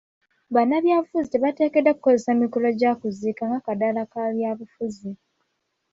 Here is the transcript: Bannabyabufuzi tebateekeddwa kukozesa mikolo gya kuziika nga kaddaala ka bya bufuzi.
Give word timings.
Bannabyabufuzi 0.53 1.27
tebateekeddwa 1.31 1.93
kukozesa 1.95 2.31
mikolo 2.41 2.67
gya 2.79 2.91
kuziika 2.99 3.43
nga 3.47 3.59
kaddaala 3.65 4.03
ka 4.11 4.21
bya 4.35 4.51
bufuzi. 4.57 5.11